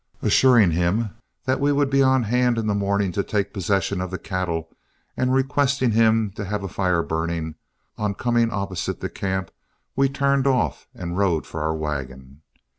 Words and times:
Assuring 0.23 0.71
him 0.71 1.11
that 1.45 1.59
we 1.59 1.71
would 1.71 1.91
be 1.91 2.01
on 2.01 2.23
hand 2.23 2.57
in 2.57 2.65
the 2.65 2.73
morning 2.73 3.11
to 3.11 3.21
take 3.21 3.53
possession 3.53 4.01
of 4.01 4.09
the 4.09 4.17
cattle, 4.17 4.75
and 5.15 5.31
requesting 5.31 5.91
him 5.91 6.31
to 6.31 6.43
have 6.45 6.63
a 6.63 6.67
fire 6.67 7.03
burning, 7.03 7.53
on 7.99 8.15
coming 8.15 8.49
opposite 8.49 8.99
the 8.99 9.09
camp, 9.11 9.51
we 9.95 10.09
turned 10.09 10.47
off 10.47 10.87
and 10.95 11.19
rode 11.19 11.45
for 11.45 11.61
our 11.61 11.75
wagon. 11.75 12.41